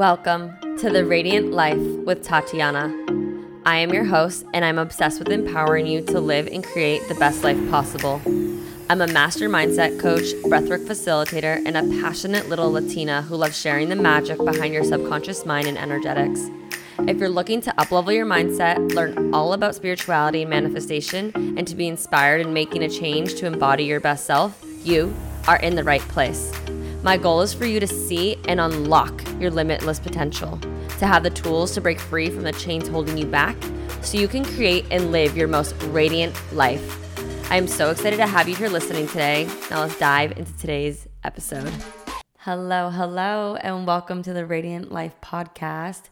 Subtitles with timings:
[0.00, 2.88] Welcome to the Radiant Life with Tatiana.
[3.66, 7.14] I am your host, and I'm obsessed with empowering you to live and create the
[7.16, 8.22] best life possible.
[8.88, 13.90] I'm a master mindset coach, breathwork facilitator, and a passionate little Latina who loves sharing
[13.90, 16.48] the magic behind your subconscious mind and energetics.
[17.00, 21.76] If you're looking to uplevel your mindset, learn all about spirituality and manifestation, and to
[21.76, 25.14] be inspired in making a change to embody your best self, you
[25.46, 26.50] are in the right place.
[27.02, 30.58] My goal is for you to see and unlock your limitless potential,
[30.98, 33.56] to have the tools to break free from the chains holding you back
[34.02, 36.98] so you can create and live your most radiant life.
[37.50, 39.48] I am so excited to have you here listening today.
[39.70, 41.72] Now let's dive into today's episode.
[42.40, 46.02] Hello, hello, and welcome to the Radiant Life podcast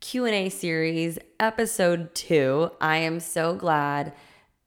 [0.00, 2.70] Q&A series, episode 2.
[2.80, 4.14] I am so glad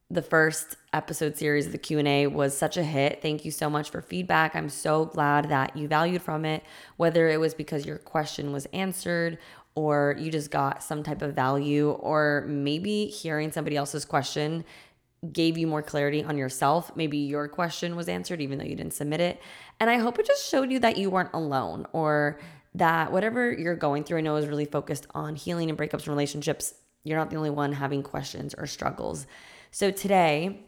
[0.08, 3.22] the first episode series of the Q&A was such a hit.
[3.22, 4.54] Thank you so much for feedback.
[4.54, 6.62] I'm so glad that you valued from it,
[6.96, 9.38] whether it was because your question was answered
[9.74, 14.64] or you just got some type of value or maybe hearing somebody else's question
[15.32, 16.94] gave you more clarity on yourself.
[16.96, 19.40] Maybe your question was answered even though you didn't submit it.
[19.80, 22.40] And I hope it just showed you that you weren't alone or
[22.74, 26.08] that whatever you're going through, I know is really focused on healing and breakups and
[26.08, 26.74] relationships.
[27.04, 29.26] You're not the only one having questions or struggles.
[29.70, 30.64] So today,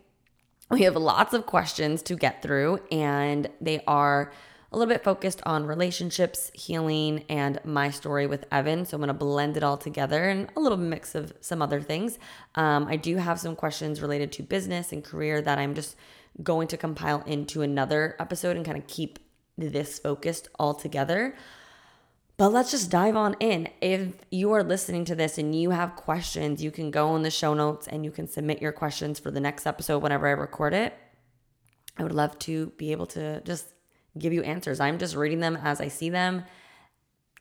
[0.70, 4.32] we have lots of questions to get through, and they are
[4.72, 8.84] a little bit focused on relationships, healing, and my story with Evan.
[8.84, 11.80] So I'm going to blend it all together and a little mix of some other
[11.80, 12.18] things.
[12.56, 15.94] Um, I do have some questions related to business and career that I'm just
[16.42, 19.20] going to compile into another episode and kind of keep
[19.56, 21.36] this focused all together.
[22.36, 23.68] But let's just dive on in.
[23.80, 27.30] If you are listening to this and you have questions, you can go in the
[27.30, 30.74] show notes and you can submit your questions for the next episode whenever I record
[30.74, 30.94] it.
[31.96, 33.66] I would love to be able to just
[34.18, 34.80] give you answers.
[34.80, 36.44] I'm just reading them as I see them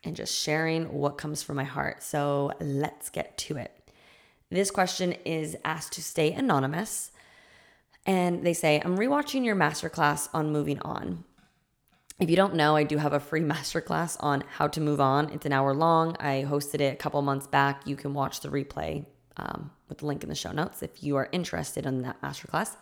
[0.04, 2.02] and just sharing what comes from my heart.
[2.02, 3.72] So let's get to it.
[4.50, 7.10] This question is asked to stay anonymous.
[8.06, 11.24] And they say, I'm rewatching your masterclass on moving on.
[12.20, 15.30] If you don't know, I do have a free masterclass on how to move on.
[15.30, 16.16] It's an hour long.
[16.20, 17.86] I hosted it a couple months back.
[17.86, 19.04] You can watch the replay
[19.36, 22.76] um, with the link in the show notes if you are interested in that masterclass.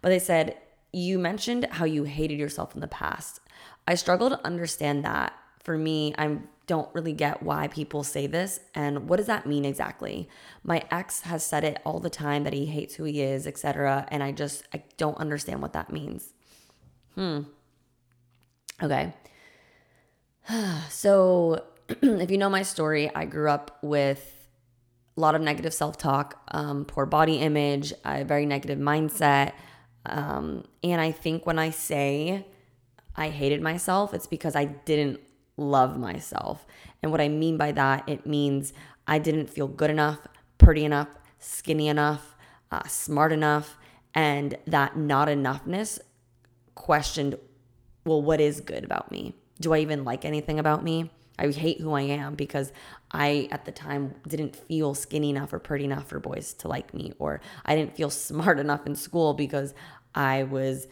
[0.00, 0.56] But they said,
[0.92, 3.40] You mentioned how you hated yourself in the past.
[3.86, 5.32] I struggle to understand that.
[5.64, 9.64] For me, I don't really get why people say this and what does that mean
[9.64, 10.28] exactly.
[10.62, 14.06] My ex has said it all the time that he hates who he is, etc.
[14.08, 16.32] And I just I don't understand what that means.
[17.16, 17.40] Hmm.
[18.82, 19.12] Okay.
[20.88, 24.48] So, if you know my story, I grew up with
[25.16, 29.52] a lot of negative self talk, um, poor body image, a very negative mindset.
[30.06, 32.46] Um, and I think when I say
[33.16, 35.20] I hated myself, it's because I didn't
[35.56, 36.66] love myself.
[37.02, 38.72] And what I mean by that, it means
[39.06, 40.20] I didn't feel good enough,
[40.56, 41.08] pretty enough,
[41.38, 42.36] skinny enough,
[42.70, 43.76] uh, smart enough,
[44.14, 45.98] and that not enoughness
[46.74, 47.36] questioned
[48.08, 49.34] well, what is good about me?
[49.60, 51.10] Do I even like anything about me?
[51.38, 52.72] I hate who I am because
[53.12, 56.92] I, at the time, didn't feel skinny enough or pretty enough for boys to like
[56.92, 59.74] me, or I didn't feel smart enough in school because
[60.14, 60.88] I was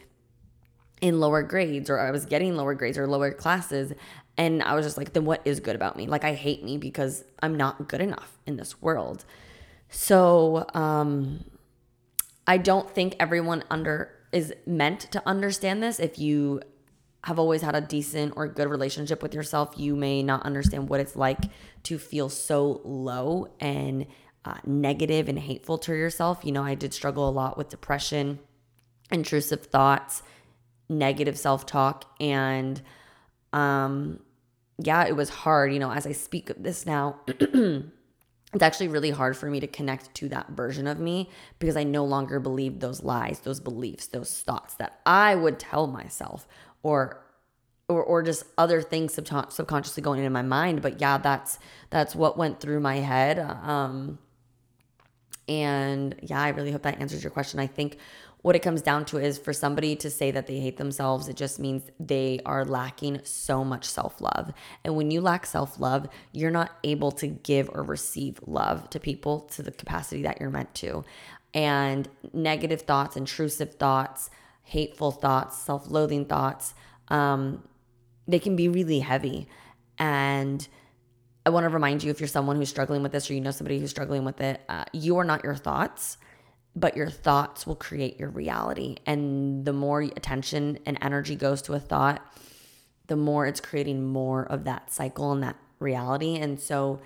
[1.00, 3.92] in lower grades or I was getting lower grades or lower classes.
[4.38, 6.06] And I was just like, then what is good about me?
[6.06, 9.24] Like, I hate me because I'm not good enough in this world.
[9.88, 11.44] So, um,
[12.46, 15.98] I don't think everyone under is meant to understand this.
[15.98, 16.60] If you
[17.26, 21.00] have always had a decent or good relationship with yourself, you may not understand what
[21.00, 21.40] it's like
[21.82, 24.06] to feel so low and
[24.44, 26.44] uh, negative and hateful to yourself.
[26.44, 28.38] You know, I did struggle a lot with depression,
[29.10, 30.22] intrusive thoughts,
[30.88, 32.80] negative self talk, and
[33.52, 34.20] um,
[34.78, 35.72] yeah, it was hard.
[35.72, 39.66] You know, as I speak of this now, it's actually really hard for me to
[39.66, 41.28] connect to that version of me
[41.58, 45.88] because I no longer believe those lies, those beliefs, those thoughts that I would tell
[45.88, 46.46] myself
[46.86, 47.20] or
[47.88, 51.58] or or just other things subconsciously going into my mind but yeah that's
[51.90, 54.18] that's what went through my head um
[55.48, 57.58] and yeah i really hope that answers your question.
[57.58, 57.98] I think
[58.42, 61.36] what it comes down to is for somebody to say that they hate themselves it
[61.36, 64.52] just means they are lacking so much self-love.
[64.84, 69.40] And when you lack self-love you're not able to give or receive love to people
[69.54, 71.04] to the capacity that you're meant to.
[71.52, 74.30] And negative thoughts intrusive thoughts
[74.66, 76.74] hateful thoughts, self loathing thoughts,
[77.08, 77.62] um,
[78.26, 79.48] they can be really heavy.
[79.96, 80.66] And
[81.46, 83.52] I want to remind you if you're someone who's struggling with this or you know
[83.52, 86.18] somebody who's struggling with it, uh, you are not your thoughts,
[86.74, 88.96] but your thoughts will create your reality.
[89.06, 92.20] And the more attention and energy goes to a thought,
[93.06, 96.36] the more it's creating more of that cycle and that reality.
[96.36, 97.00] And so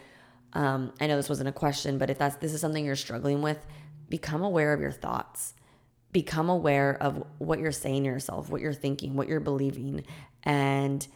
[0.54, 3.42] um, I know this wasn't a question, but if that's this is something you're struggling
[3.42, 3.66] with,
[4.08, 5.52] become aware of your thoughts.
[6.12, 10.04] Become aware of what you're saying to yourself, what you're thinking, what you're believing.
[10.42, 11.06] And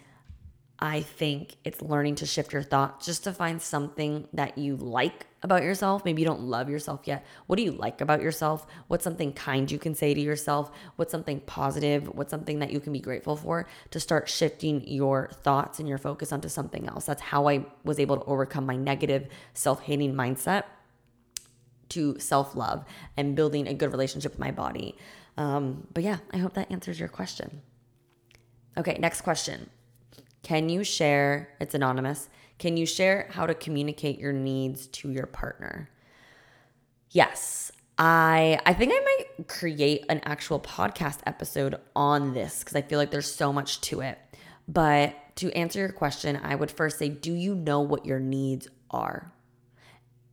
[0.79, 5.27] I think it's learning to shift your thoughts just to find something that you like
[5.43, 6.05] about yourself.
[6.05, 7.25] Maybe you don't love yourself yet.
[7.47, 8.67] What do you like about yourself?
[8.89, 10.73] What's something kind you can say to yourself?
[10.97, 12.09] What's something positive?
[12.15, 15.99] What's something that you can be grateful for to start shifting your thoughts and your
[15.99, 17.07] focus onto something else?
[17.07, 20.65] That's how I was able to overcome my negative self hating mindset
[21.91, 22.85] to self love
[23.17, 24.97] and building a good relationship with my body.
[25.37, 27.63] Um, but yeah, I hope that answers your question.
[28.77, 29.71] Okay, next question.
[30.43, 31.49] Can you share?
[31.61, 32.29] It's anonymous.
[32.59, 35.91] Can you share how to communicate your needs to your partner?
[37.11, 37.73] Yes.
[37.97, 42.99] I I think I might create an actual podcast episode on this because I feel
[42.99, 44.19] like there's so much to it.
[44.67, 48.69] But to answer your question, I would first say, do you know what your needs
[48.91, 49.33] are?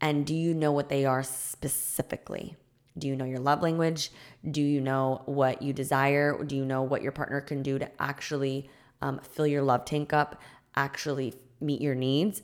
[0.01, 2.55] And do you know what they are specifically?
[2.97, 4.11] Do you know your love language?
[4.49, 6.43] Do you know what you desire?
[6.43, 8.69] Do you know what your partner can do to actually
[9.01, 10.41] um, fill your love tank up,
[10.75, 12.41] actually meet your needs.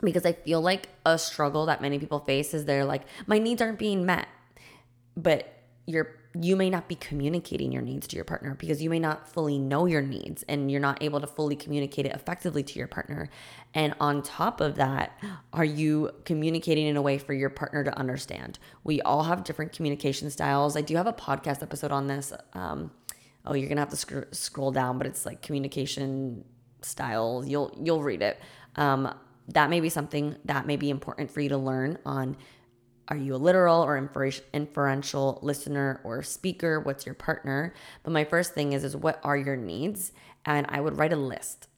[0.00, 3.60] Because I feel like a struggle that many people face is they're like, my needs
[3.60, 4.28] aren't being met.
[5.16, 5.52] But
[5.86, 9.26] you're you may not be communicating your needs to your partner because you may not
[9.28, 12.86] fully know your needs and you're not able to fully communicate it effectively to your
[12.86, 13.30] partner.
[13.74, 15.18] And on top of that,
[15.52, 18.58] are you communicating in a way for your partner to understand?
[18.84, 20.76] We all have different communication styles.
[20.76, 22.32] I do have a podcast episode on this.
[22.52, 22.90] Um,
[23.46, 26.44] oh, you're gonna have to sc- scroll down, but it's like communication
[26.82, 27.48] styles.
[27.48, 28.38] You'll you'll read it.
[28.76, 29.12] Um,
[29.48, 32.36] that may be something that may be important for you to learn on.
[33.08, 36.80] Are you a literal or inferential listener or speaker?
[36.80, 37.74] What's your partner?
[38.02, 40.12] But my first thing is is what are your needs?
[40.44, 41.68] And I would write a list.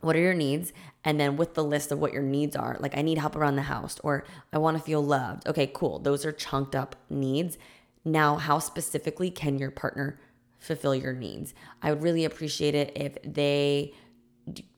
[0.00, 0.72] What are your needs?
[1.04, 3.56] And then with the list of what your needs are, like I need help around
[3.56, 5.48] the house or I want to feel loved.
[5.48, 5.98] Okay, cool.
[5.98, 7.58] Those are chunked up needs.
[8.04, 10.18] Now, how specifically can your partner
[10.60, 11.54] fulfill your needs.
[11.82, 13.94] I would really appreciate it if they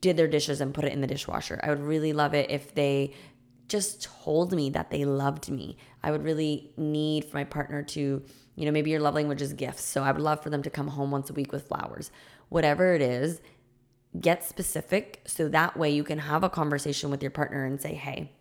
[0.01, 1.61] did their dishes and put it in the dishwasher.
[1.63, 3.15] I would really love it if they
[3.73, 5.79] just told me that they loved me.
[6.03, 8.23] I would really need for my partner to,
[8.55, 9.83] you know, maybe your love language is gifts.
[9.85, 12.11] So I would love for them to come home once a week with flowers.
[12.51, 13.41] Whatever it is,
[14.21, 17.95] get specific so that way you can have a conversation with your partner and say,
[17.95, 18.33] "Hey,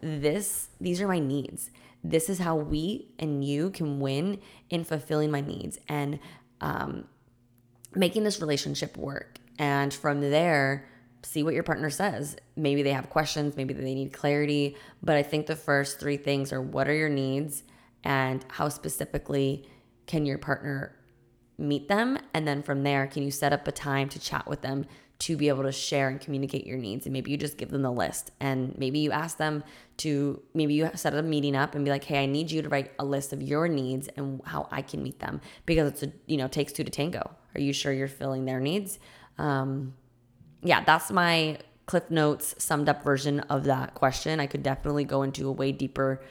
[0.00, 1.70] this these are my needs.
[2.02, 4.40] This is how we and you can win
[4.70, 6.18] in fulfilling my needs." And
[6.62, 7.04] um,
[7.94, 9.38] making this relationship work.
[9.58, 10.88] And from there,
[11.22, 12.36] see what your partner says.
[12.56, 14.76] Maybe they have questions, maybe they need clarity.
[15.02, 17.64] But I think the first three things are what are your needs
[18.04, 19.68] and how specifically
[20.06, 20.94] can your partner
[21.58, 22.18] meet them?
[22.34, 24.86] And then from there, can you set up a time to chat with them
[25.20, 27.06] to be able to share and communicate your needs.
[27.06, 29.64] And maybe you just give them the list and maybe you ask them
[29.98, 32.62] to, maybe you set up a meeting up and be like, hey, I need you
[32.62, 36.02] to write a list of your needs and how I can meet them because it's
[36.04, 37.30] a, you know, takes two to tango.
[37.54, 39.00] Are you sure you're filling their needs?
[39.38, 39.94] Um,
[40.62, 44.40] yeah, that's my Cliff Notes summed up version of that question.
[44.40, 46.22] I could definitely go into a way deeper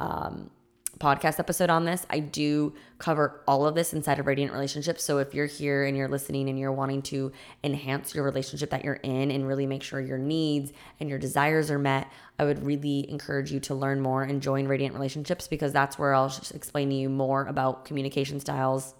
[0.00, 0.50] um,
[0.98, 2.06] podcast episode on this.
[2.08, 5.04] I do cover all of this inside of Radiant Relationships.
[5.04, 7.32] So if you're here and you're listening and you're wanting to
[7.62, 11.70] enhance your relationship that you're in and really make sure your needs and your desires
[11.70, 15.72] are met, I would really encourage you to learn more and join Radiant Relationships because
[15.72, 18.94] that's where I'll explain to you more about communication styles.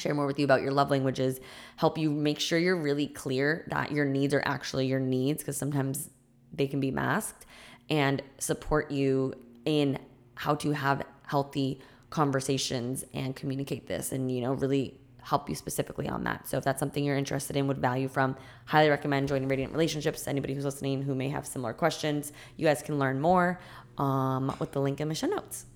[0.00, 1.40] Share more with you about your love languages,
[1.76, 5.56] help you make sure you're really clear that your needs are actually your needs because
[5.56, 6.10] sometimes
[6.52, 7.46] they can be masked,
[7.88, 9.98] and support you in
[10.34, 16.08] how to have healthy conversations and communicate this and, you know, really help you specifically
[16.08, 16.48] on that.
[16.48, 20.26] So if that's something you're interested in, would value from, highly recommend joining Radiant Relationships.
[20.26, 23.60] Anybody who's listening who may have similar questions, you guys can learn more
[23.98, 25.66] um, with the link in the show notes.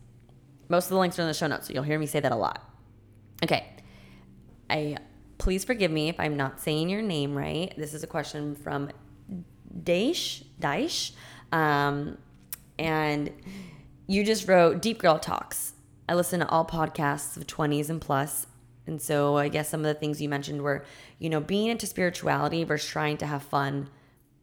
[0.68, 2.32] Most of the links are in the show notes, so you'll hear me say that
[2.32, 2.68] a lot.
[3.42, 3.73] Okay.
[4.70, 4.96] I
[5.38, 7.72] please forgive me if I'm not saying your name right.
[7.76, 8.90] This is a question from
[9.82, 10.44] Daish.
[10.60, 11.12] Daish.
[11.52, 12.18] Um,
[12.78, 13.30] and
[14.06, 15.74] you just wrote Deep Girl Talks.
[16.08, 18.46] I listen to all podcasts of 20s and plus,
[18.86, 20.84] And so I guess some of the things you mentioned were,
[21.18, 23.88] you know, being into spirituality versus trying to have fun,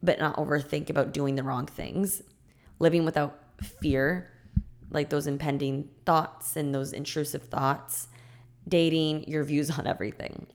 [0.01, 2.23] but not overthink about doing the wrong things,
[2.79, 4.31] living without fear,
[4.89, 8.07] like those impending thoughts and those intrusive thoughts,
[8.67, 10.47] dating, your views on everything.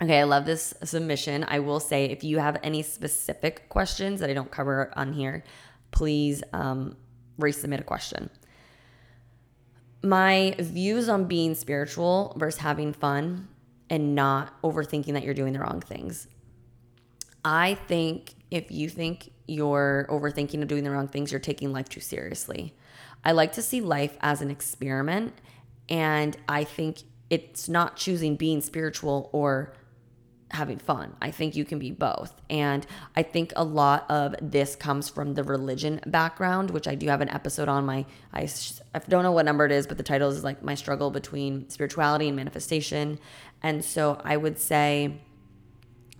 [0.00, 1.44] Okay, I love this submission.
[1.48, 5.42] I will say if you have any specific questions that I don't cover on here,
[5.90, 6.96] please um,
[7.40, 8.30] resubmit a question.
[10.02, 13.48] My views on being spiritual versus having fun
[13.90, 16.28] and not overthinking that you're doing the wrong things.
[17.44, 21.88] I think if you think you're overthinking of doing the wrong things, you're taking life
[21.88, 22.74] too seriously.
[23.24, 25.34] I like to see life as an experiment.
[25.88, 29.74] And I think it's not choosing being spiritual or
[30.50, 31.14] having fun.
[31.20, 32.32] I think you can be both.
[32.48, 37.08] And I think a lot of this comes from the religion background, which I do
[37.08, 38.48] have an episode on my I,
[38.94, 41.68] I don't know what number it is, but the title is like my struggle between
[41.68, 43.18] spirituality and manifestation.
[43.62, 45.20] And so I would say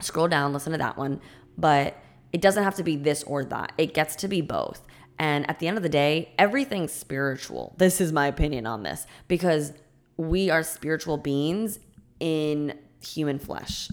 [0.00, 1.20] scroll down, listen to that one,
[1.56, 1.96] but
[2.32, 3.72] it doesn't have to be this or that.
[3.78, 4.82] It gets to be both.
[5.18, 7.74] And at the end of the day, everything's spiritual.
[7.78, 9.72] This is my opinion on this because
[10.18, 11.78] we are spiritual beings
[12.20, 13.88] in human flesh.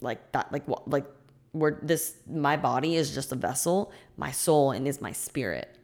[0.00, 1.04] Like that, like what, like
[1.52, 5.76] we're this, my body is just a vessel, my soul, and is my spirit.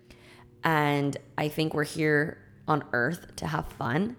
[0.62, 4.16] And I think we're here on earth to have fun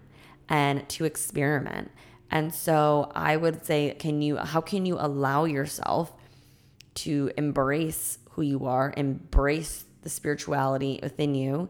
[0.49, 1.89] and to experiment.
[2.29, 6.13] And so I would say, can you, how can you allow yourself
[6.95, 11.69] to embrace who you are, embrace the spirituality within you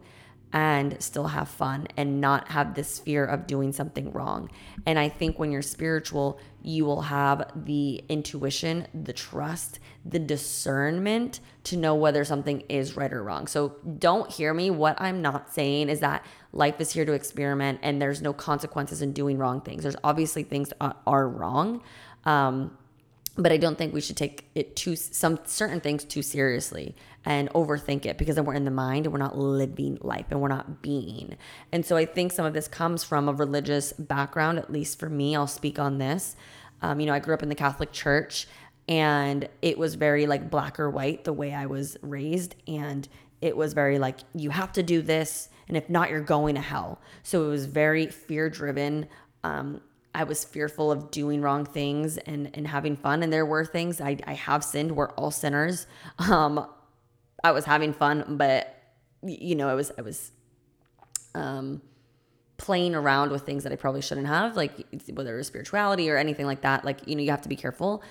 [0.52, 4.50] and still have fun and not have this fear of doing something wrong.
[4.86, 11.40] And I think when you're spiritual, you will have the intuition, the trust, the discernment
[11.64, 13.46] to know whether something is right or wrong.
[13.46, 14.70] So don't hear me.
[14.70, 19.02] What I'm not saying is that life is here to experiment and there's no consequences
[19.02, 19.82] in doing wrong things.
[19.82, 21.82] There's obviously things that are wrong.
[22.24, 22.76] Um,
[23.36, 27.50] but I don't think we should take it too some certain things too seriously and
[27.50, 30.48] overthink it because then we're in the mind and we're not living life and we're
[30.48, 31.36] not being.
[31.72, 35.10] And so I think some of this comes from a religious background, at least for
[35.10, 35.36] me.
[35.36, 36.36] I'll speak on this.
[36.82, 38.46] Um, you know, I grew up in the Catholic Church
[38.88, 42.54] and it was very like black or white the way I was raised.
[42.66, 43.06] And
[43.40, 45.50] it was very like, you have to do this.
[45.68, 47.00] And if not, you're going to hell.
[47.22, 49.08] So it was very fear driven.
[49.42, 49.80] Um,
[50.16, 53.22] I was fearful of doing wrong things and, and having fun.
[53.22, 54.92] And there were things I, I have sinned.
[54.92, 55.86] We're all sinners.
[56.18, 56.66] Um,
[57.44, 58.74] I was having fun, but
[59.22, 60.32] you know, I was, I was,
[61.34, 61.82] um,
[62.56, 64.72] playing around with things that I probably shouldn't have, like
[65.12, 66.84] whether it was spirituality or anything like that.
[66.84, 68.02] Like, you know, you have to be careful.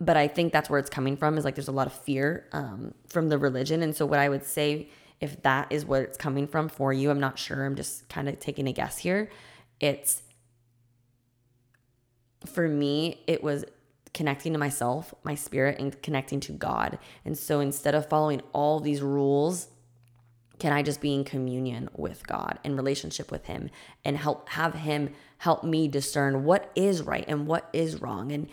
[0.00, 2.48] But I think that's where it's coming from is like there's a lot of fear
[2.52, 3.82] um, from the religion.
[3.82, 4.88] And so, what I would say,
[5.20, 7.66] if that is where it's coming from for you, I'm not sure.
[7.66, 9.28] I'm just kind of taking a guess here.
[9.78, 10.22] It's
[12.46, 13.64] for me, it was
[14.12, 16.98] connecting to myself, my spirit, and connecting to God.
[17.24, 19.68] And so instead of following all these rules,
[20.58, 23.70] can I just be in communion with God, in relationship with Him,
[24.04, 28.48] and help have Him help me discern what is right and what is wrong, and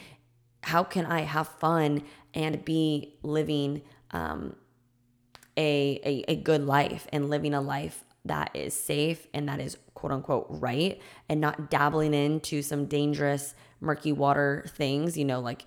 [0.63, 2.03] how can I have fun
[2.33, 4.55] and be living um,
[5.57, 9.77] a, a a good life and living a life that is safe and that is
[9.97, 15.65] quote unquote right, and not dabbling into some dangerous murky water things, you know, like,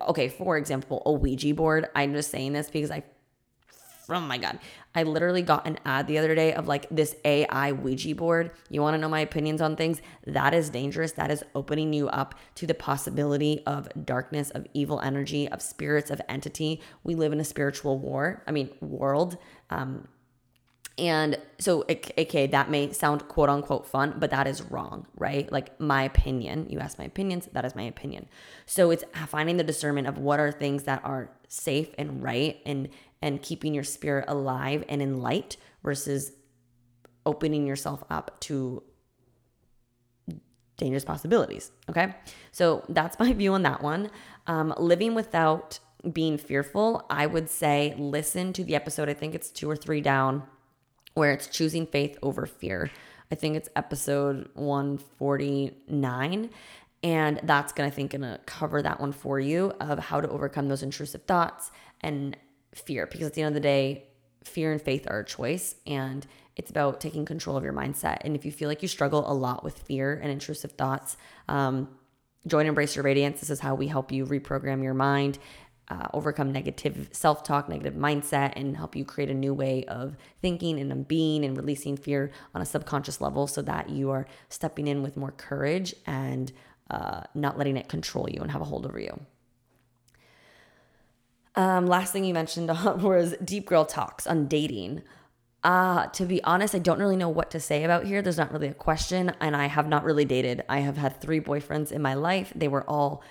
[0.00, 1.88] okay, for example, a Ouija board.
[1.94, 3.02] I'm just saying this because I,
[4.08, 4.60] oh my God,
[4.94, 8.52] I literally got an ad the other day of like this AI Ouija board.
[8.70, 10.00] You want to know my opinions on things?
[10.24, 11.10] That is dangerous.
[11.12, 16.12] That is opening you up to the possibility of darkness, of evil energy, of spirits,
[16.12, 16.80] of entity.
[17.02, 19.36] We live in a spiritual war, I mean, world.
[19.70, 20.06] Um,
[20.96, 25.50] and so, okay, that may sound quote unquote fun, but that is wrong, right?
[25.50, 28.28] Like my opinion, you ask my opinions, that is my opinion.
[28.66, 32.88] So it's finding the discernment of what are things that are safe and right and
[33.20, 36.32] and keeping your spirit alive and in light versus
[37.26, 38.82] opening yourself up to
[40.76, 41.72] dangerous possibilities.
[41.88, 42.14] Okay.
[42.52, 44.10] So that's my view on that one.
[44.46, 45.80] Um, living without
[46.12, 49.08] being fearful, I would say listen to the episode.
[49.08, 50.44] I think it's two or three down
[51.14, 52.90] where it's choosing faith over fear.
[53.30, 56.50] I think it's episode 149
[57.02, 60.68] and that's gonna I think gonna cover that one for you of how to overcome
[60.68, 62.36] those intrusive thoughts and
[62.74, 64.08] fear because at the end of the day
[64.42, 68.34] fear and faith are a choice and it's about taking control of your mindset and
[68.34, 71.16] if you feel like you struggle a lot with fear and intrusive thoughts
[71.48, 71.88] um,
[72.46, 75.38] join embrace your radiance this is how we help you reprogram your mind
[75.88, 80.16] uh, overcome negative self talk, negative mindset, and help you create a new way of
[80.40, 84.88] thinking and being and releasing fear on a subconscious level so that you are stepping
[84.88, 86.52] in with more courage and
[86.90, 89.20] uh, not letting it control you and have a hold over you.
[91.56, 92.68] Um, last thing you mentioned
[93.02, 95.02] was deep girl talks on dating.
[95.62, 98.20] Uh, to be honest, I don't really know what to say about here.
[98.20, 100.62] There's not really a question, and I have not really dated.
[100.68, 102.52] I have had three boyfriends in my life.
[102.54, 103.22] They were all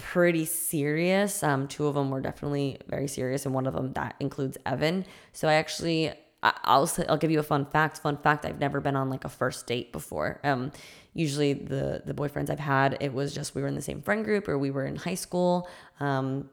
[0.00, 1.42] pretty serious.
[1.42, 5.04] Um, two of them were definitely very serious, and one of them that includes Evan.
[5.32, 7.98] So I actually, I'll I'll give you a fun fact.
[7.98, 10.40] Fun fact: I've never been on like a first date before.
[10.44, 10.72] Um,
[11.14, 14.24] usually the the boyfriends I've had, it was just we were in the same friend
[14.24, 15.68] group or we were in high school.
[16.00, 16.48] Um,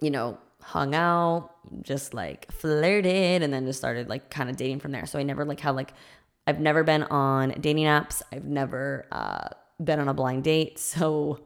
[0.00, 1.50] you know, hung out,
[1.82, 5.06] just like flirted, and then just started like kind of dating from there.
[5.06, 5.92] So I never like had like,
[6.46, 8.22] I've never been on dating apps.
[8.32, 9.48] I've never uh,
[9.82, 10.78] been on a blind date.
[10.96, 11.40] So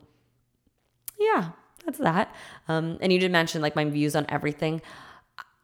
[1.34, 1.50] yeah,
[1.84, 2.34] that's that.
[2.68, 4.82] Um, and you did mention like my views on everything.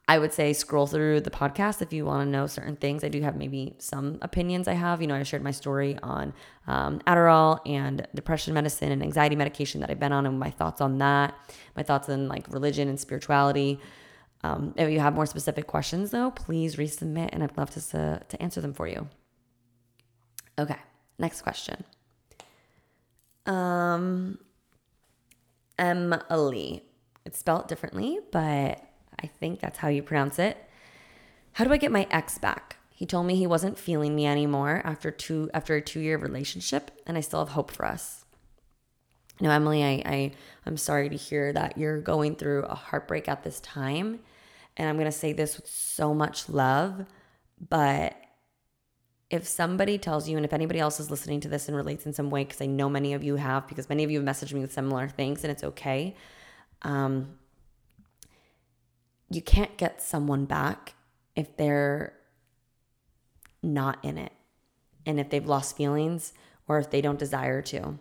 [0.08, 3.02] I would say scroll through the podcast if you want to know certain things.
[3.02, 5.00] I do have maybe some opinions I have.
[5.00, 6.32] You know, I shared my story on
[6.68, 10.80] um, Adderall and depression medicine and anxiety medication that I've been on and my thoughts
[10.80, 11.34] on that,
[11.76, 13.80] my thoughts on like religion and spirituality.
[14.44, 18.42] Um, if you have more specific questions though, please resubmit and I'd love to, to
[18.42, 19.08] answer them for you.
[20.56, 20.78] Okay,
[21.18, 21.84] next question.
[23.44, 24.38] Um,
[25.78, 26.84] Emily.
[27.24, 28.82] It's spelled differently, but
[29.20, 30.56] I think that's how you pronounce it.
[31.52, 32.76] How do I get my ex back?
[32.90, 36.90] He told me he wasn't feeling me anymore after two after a two year relationship,
[37.06, 38.24] and I still have hope for us.
[39.40, 40.32] Now, Emily, I, I
[40.64, 44.20] I'm sorry to hear that you're going through a heartbreak at this time.
[44.76, 47.06] And I'm gonna say this with so much love,
[47.68, 48.14] but
[49.28, 52.12] if somebody tells you, and if anybody else is listening to this and relates in
[52.12, 54.52] some way, because I know many of you have, because many of you have messaged
[54.52, 56.14] me with similar things, and it's okay.
[56.82, 57.36] Um,
[59.28, 60.94] you can't get someone back
[61.34, 62.14] if they're
[63.62, 64.32] not in it
[65.04, 66.32] and if they've lost feelings
[66.68, 67.98] or if they don't desire to.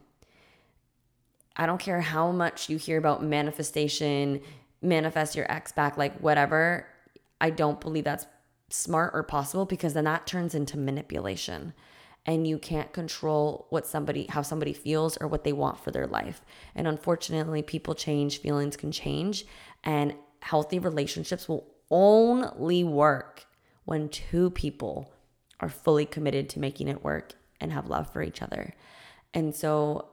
[1.55, 4.41] I don't care how much you hear about manifestation,
[4.81, 6.85] manifest your ex back, like whatever.
[7.39, 8.27] I don't believe that's
[8.69, 11.73] smart or possible because then that turns into manipulation
[12.25, 16.07] and you can't control what somebody how somebody feels or what they want for their
[16.07, 16.41] life.
[16.73, 19.45] And unfortunately, people change, feelings can change,
[19.83, 23.45] and healthy relationships will only work
[23.85, 25.11] when two people
[25.59, 28.73] are fully committed to making it work and have love for each other.
[29.33, 30.09] And so,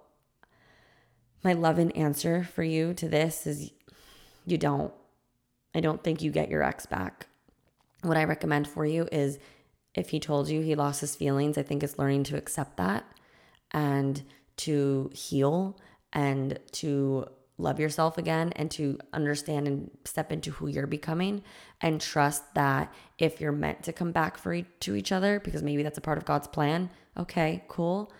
[1.42, 3.72] my love and answer for you to this is
[4.46, 4.92] you don't.
[5.74, 7.28] I don't think you get your ex back.
[8.02, 9.38] What I recommend for you is
[9.94, 13.04] if he told you he lost his feelings, I think it's learning to accept that
[13.70, 14.22] and
[14.58, 15.78] to heal
[16.12, 17.26] and to
[17.58, 21.42] love yourself again and to understand and step into who you're becoming
[21.80, 25.62] and trust that if you're meant to come back for e- to each other because
[25.62, 28.12] maybe that's a part of God's plan, okay, cool.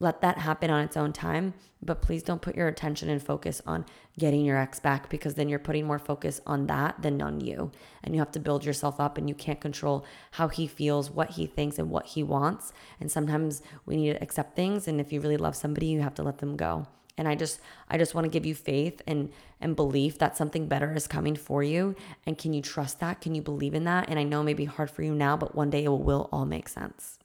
[0.00, 3.60] Let that happen on its own time, but please don't put your attention and focus
[3.66, 3.84] on
[4.16, 7.72] getting your ex back because then you're putting more focus on that than on you.
[8.04, 11.30] And you have to build yourself up and you can't control how he feels, what
[11.30, 12.72] he thinks, and what he wants.
[13.00, 14.86] And sometimes we need to accept things.
[14.86, 16.86] And if you really love somebody, you have to let them go
[17.18, 19.30] and i just i just want to give you faith and
[19.60, 23.34] and belief that something better is coming for you and can you trust that can
[23.34, 25.54] you believe in that and i know it may be hard for you now but
[25.54, 27.18] one day it will, all make sense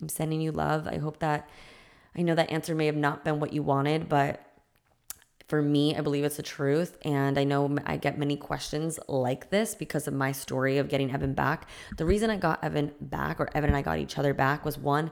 [0.00, 1.48] i'm sending you love i hope that
[2.16, 4.44] i know that answer may have not been what you wanted but
[5.48, 6.96] for me, I believe it's the truth.
[7.04, 11.12] And I know I get many questions like this because of my story of getting
[11.12, 11.68] Evan back.
[11.96, 14.78] The reason I got Evan back, or Evan and I got each other back, was
[14.78, 15.10] one,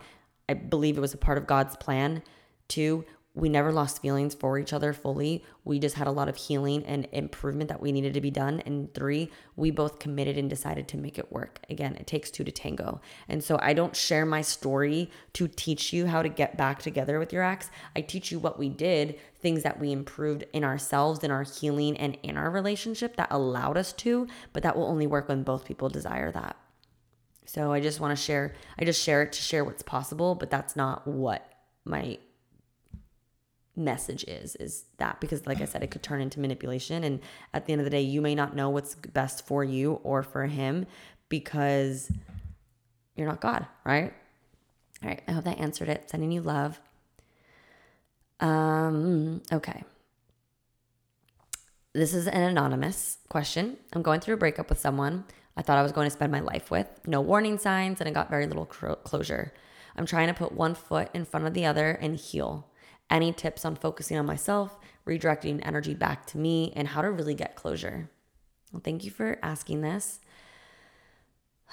[0.49, 2.23] I believe it was a part of God's plan.
[2.69, 5.43] Two, we never lost feelings for each other fully.
[5.65, 8.61] We just had a lot of healing and improvement that we needed to be done.
[8.67, 11.61] And three, we both committed and decided to make it work.
[11.71, 13.01] Again, it takes two to tango.
[13.29, 17.19] And so I don't share my story to teach you how to get back together
[17.19, 17.71] with your ex.
[17.97, 21.97] I teach you what we did, things that we improved in ourselves, in our healing,
[21.97, 25.65] and in our relationship that allowed us to, but that will only work when both
[25.65, 26.57] people desire that.
[27.47, 30.51] So I just want to share, I just share it to share what's possible, but
[30.51, 31.51] that's not what
[31.85, 32.19] my
[33.75, 37.05] message is is that because like i said it could turn into manipulation.
[37.05, 37.21] And
[37.55, 40.23] at the end of the day you may not know what's best for you or
[40.23, 40.87] for him
[41.29, 42.11] because
[43.17, 44.13] you're not god right?
[45.03, 45.23] All right.
[45.27, 46.09] I hope that answered it.
[46.11, 46.81] Sending you love.
[48.41, 49.85] Um okay.
[51.95, 53.77] This is an anonymous question.
[53.93, 56.41] I'm going through a breakup with someone i thought i was going to spend my
[56.41, 56.89] life with.
[57.07, 59.55] No warning signs and i got very little closure.
[59.97, 62.69] I'm trying to put one foot in front of the other and heal
[63.11, 67.35] any tips on focusing on myself, redirecting energy back to me, and how to really
[67.35, 68.11] get closure?
[68.73, 70.21] Well, thank you for asking this.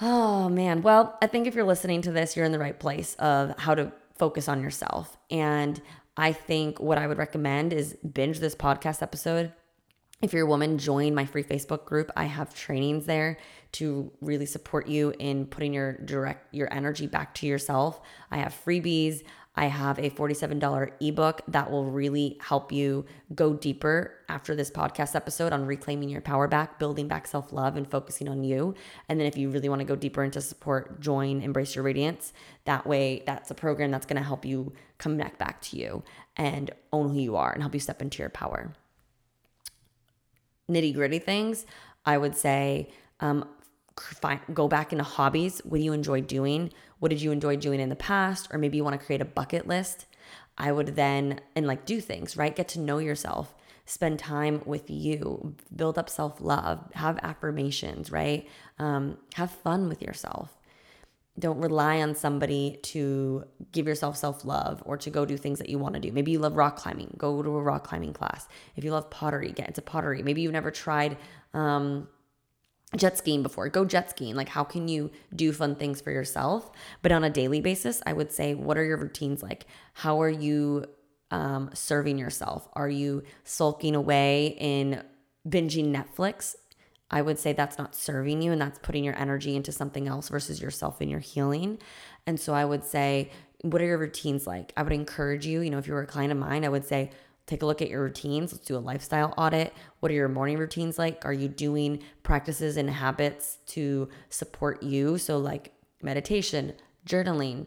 [0.00, 0.82] Oh man.
[0.82, 3.74] Well, I think if you're listening to this, you're in the right place of how
[3.74, 5.18] to focus on yourself.
[5.30, 5.80] And
[6.16, 9.52] I think what I would recommend is binge this podcast episode.
[10.22, 12.10] If you're a woman, join my free Facebook group.
[12.14, 13.38] I have trainings there
[13.72, 18.00] to really support you in putting your direct your energy back to yourself.
[18.30, 19.22] I have freebies.
[19.56, 25.16] I have a $47 ebook that will really help you go deeper after this podcast
[25.16, 28.74] episode on reclaiming your power back, building back self love, and focusing on you.
[29.08, 32.32] And then if you really want to go deeper into support, join Embrace Your Radiance.
[32.64, 36.04] That way, that's a program that's going to help you connect back to you
[36.36, 38.72] and own who you are and help you step into your power.
[40.70, 41.66] nitty gritty things,
[42.06, 43.48] I would say um,
[44.00, 45.60] find, go back into hobbies.
[45.64, 46.72] What do you enjoy doing?
[46.98, 48.48] What did you enjoy doing in the past?
[48.52, 50.06] Or maybe you want to create a bucket list.
[50.58, 52.54] I would then, and like do things, right?
[52.54, 53.54] Get to know yourself,
[53.86, 58.46] spend time with you, build up self love, have affirmations, right?
[58.78, 60.56] Um, have fun with yourself.
[61.38, 65.70] Don't rely on somebody to give yourself self love or to go do things that
[65.70, 66.12] you want to do.
[66.12, 68.46] Maybe you love rock climbing, go to a rock climbing class.
[68.76, 70.22] If you love pottery, get into pottery.
[70.22, 71.16] Maybe you've never tried,
[71.54, 72.06] um,
[72.96, 73.68] jet skiing before.
[73.68, 74.34] Go jet skiing.
[74.34, 76.70] Like, how can you do fun things for yourself?
[77.02, 79.66] But on a daily basis, I would say, what are your routines like?
[79.94, 80.86] How are you
[81.30, 82.68] um, serving yourself?
[82.72, 85.02] Are you sulking away in
[85.48, 86.56] binging Netflix?
[87.12, 90.28] I would say that's not serving you and that's putting your energy into something else
[90.28, 91.78] versus yourself and your healing.
[92.26, 93.30] And so I would say,
[93.62, 94.72] what are your routines like?
[94.76, 96.84] I would encourage you, you know, if you were a client of mine, I would
[96.84, 97.10] say,
[97.50, 98.52] Take a look at your routines.
[98.52, 99.74] Let's do a lifestyle audit.
[99.98, 101.24] What are your morning routines like?
[101.24, 105.18] Are you doing practices and habits to support you?
[105.18, 107.66] So, like meditation, journaling,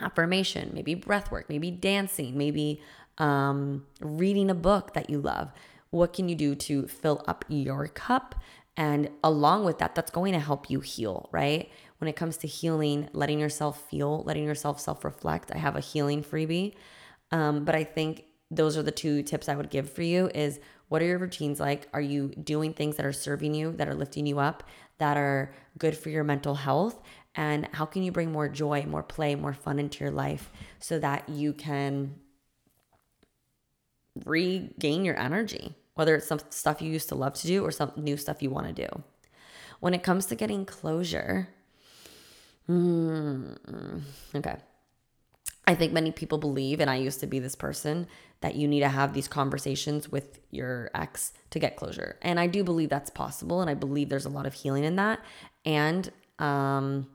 [0.00, 2.82] affirmation, maybe breath work, maybe dancing, maybe
[3.18, 5.52] um, reading a book that you love.
[5.90, 8.34] What can you do to fill up your cup?
[8.76, 11.70] And along with that, that's going to help you heal, right?
[11.98, 15.80] When it comes to healing, letting yourself feel, letting yourself self reflect, I have a
[15.80, 16.74] healing freebie.
[17.30, 18.24] Um, but I think
[18.54, 21.60] those are the two tips I would give for you is what are your routines
[21.60, 21.88] like?
[21.92, 24.62] Are you doing things that are serving you, that are lifting you up,
[24.98, 27.02] that are good for your mental health?
[27.34, 30.98] And how can you bring more joy, more play, more fun into your life so
[31.00, 32.14] that you can
[34.24, 37.92] regain your energy, whether it's some stuff you used to love to do or some
[37.96, 39.02] new stuff you want to do.
[39.80, 41.48] When it comes to getting closure,
[42.66, 43.54] hmm,
[44.34, 44.56] okay.
[45.66, 48.06] I think many people believe, and I used to be this person,
[48.40, 52.18] that you need to have these conversations with your ex to get closure.
[52.20, 53.62] And I do believe that's possible.
[53.62, 55.20] And I believe there's a lot of healing in that.
[55.64, 57.06] And um,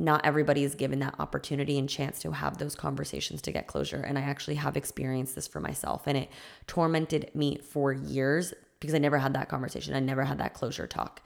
[0.00, 4.00] not everybody is given that opportunity and chance to have those conversations to get closure.
[4.00, 6.06] And I actually have experienced this for myself.
[6.06, 6.30] And it
[6.66, 9.94] tormented me for years because I never had that conversation.
[9.94, 11.22] I never had that closure talk.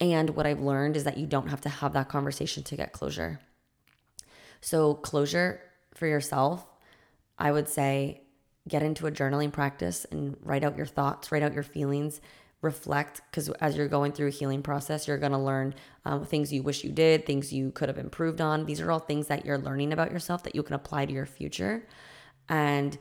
[0.00, 2.92] And what I've learned is that you don't have to have that conversation to get
[2.92, 3.40] closure.
[4.60, 5.60] So, closure
[5.96, 6.66] for yourself,
[7.38, 8.22] I would say
[8.68, 12.20] get into a journaling practice and write out your thoughts, write out your feelings,
[12.62, 13.20] reflect.
[13.30, 16.62] Because as you're going through a healing process, you're going to learn um, things you
[16.62, 18.66] wish you did, things you could have improved on.
[18.66, 21.26] These are all things that you're learning about yourself that you can apply to your
[21.26, 21.86] future.
[22.48, 22.98] And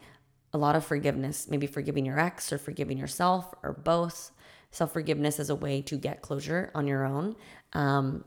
[0.54, 4.32] a lot of forgiveness, maybe forgiving your ex or forgiving yourself or both.
[4.72, 7.36] Self forgiveness is a way to get closure on your own.
[7.74, 8.26] Um,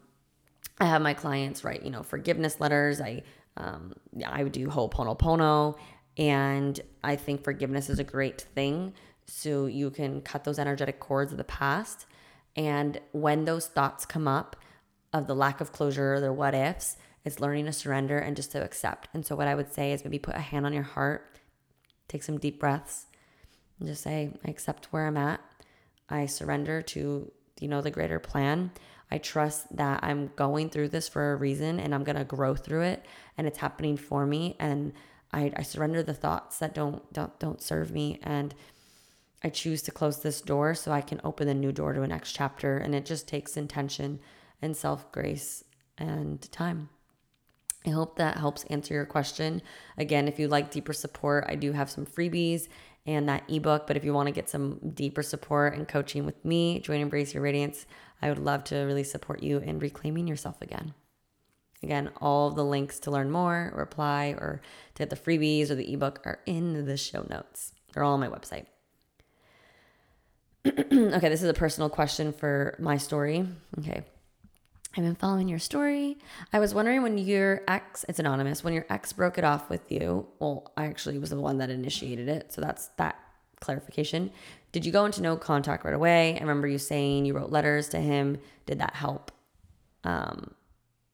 [0.81, 3.00] I have my clients write, you know, forgiveness letters.
[3.00, 3.22] I
[3.58, 3.94] um,
[4.24, 5.76] I would do Ho'oponopono,
[6.16, 8.94] and I think forgiveness is a great thing.
[9.26, 12.06] So you can cut those energetic cords of the past.
[12.56, 14.56] And when those thoughts come up
[15.12, 18.64] of the lack of closure, the what ifs, it's learning to surrender and just to
[18.64, 19.08] accept.
[19.12, 21.38] And so, what I would say is maybe put a hand on your heart,
[22.08, 23.06] take some deep breaths,
[23.78, 25.40] and just say, I accept where I'm at.
[26.08, 28.70] I surrender to, you know, the greater plan.
[29.10, 32.54] I trust that I'm going through this for a reason and I'm going to grow
[32.54, 34.92] through it and it's happening for me and
[35.32, 38.54] I, I surrender the thoughts that don't don't don't serve me and
[39.42, 42.06] I choose to close this door so I can open the new door to a
[42.06, 44.20] next chapter and it just takes intention
[44.60, 45.64] and self-grace
[45.96, 46.88] and time.
[47.86, 49.62] I hope that helps answer your question.
[49.96, 52.68] Again, if you like deeper support, I do have some freebies
[53.08, 53.86] and that ebook.
[53.86, 57.32] But if you want to get some deeper support and coaching with me, join Embrace
[57.32, 57.86] Your Radiance.
[58.20, 60.92] I would love to really support you in reclaiming yourself again.
[61.82, 64.60] Again, all the links to learn more or apply or
[64.94, 67.72] to get the freebies or the ebook are in the show notes.
[67.92, 68.66] They're all on my website.
[70.66, 73.46] okay, this is a personal question for my story.
[73.78, 74.04] Okay.
[74.98, 76.18] I've been following your story.
[76.52, 79.92] I was wondering when your ex, it's anonymous, when your ex broke it off with
[79.92, 80.26] you.
[80.40, 82.52] Well, I actually was the one that initiated it.
[82.52, 83.16] So that's that
[83.61, 84.32] clarification.
[84.72, 86.37] Did you go into no contact right away?
[86.37, 88.38] I remember you saying you wrote letters to him.
[88.66, 89.30] Did that help?
[90.02, 90.54] Um,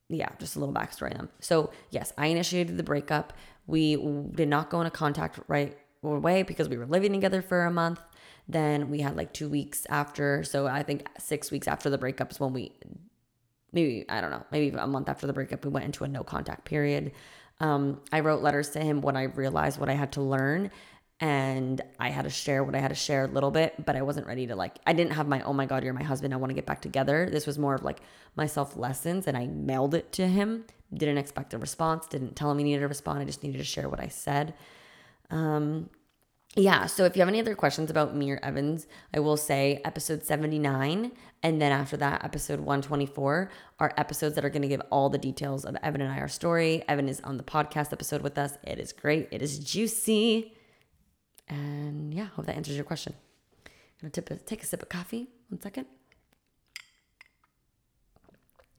[0.08, 1.28] yeah, just a little backstory on them.
[1.40, 3.34] So, yes, I initiated the breakup.
[3.66, 3.96] We
[4.34, 8.00] did not go into contact right away because we were living together for a month.
[8.48, 10.42] Then we had like two weeks after.
[10.42, 12.72] So, I think six weeks after the breakup is when we,
[13.74, 16.22] maybe, I don't know, maybe a month after the breakup, we went into a no
[16.22, 17.12] contact period.
[17.60, 20.70] Um, I wrote letters to him when I realized what I had to learn
[21.20, 24.02] and I had to share what I had to share a little bit, but I
[24.02, 26.34] wasn't ready to like, I didn't have my, oh my God, you're my husband.
[26.34, 27.28] I want to get back together.
[27.30, 28.00] This was more of like
[28.36, 30.64] myself lessons and I mailed it to him.
[30.92, 33.20] Didn't expect a response, didn't tell him he needed to respond.
[33.20, 34.54] I just needed to share what I said.
[35.30, 35.88] Um,
[36.56, 39.80] yeah, so if you have any other questions about me or Evans, I will say
[39.84, 41.10] episode 79
[41.42, 45.18] and then after that episode 124 are episodes that are going to give all the
[45.18, 46.84] details of Evan and I our story.
[46.88, 48.56] Evan is on the podcast episode with us.
[48.62, 49.28] It is great.
[49.32, 50.54] It is juicy.
[51.48, 53.14] And yeah, hope that answers your question.
[54.02, 55.28] I'm going to take a sip of coffee.
[55.48, 55.86] One second.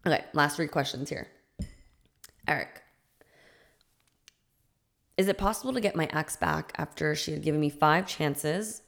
[0.08, 1.28] Okay, last three questions here.
[2.48, 2.82] Eric,
[5.18, 8.82] is it possible to get my ex back after she had given me five chances?